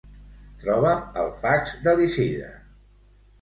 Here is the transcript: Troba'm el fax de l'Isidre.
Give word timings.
Troba'm 0.61 1.03
el 1.25 1.29
fax 1.43 1.75
de 1.89 1.95
l'Isidre. 2.01 2.49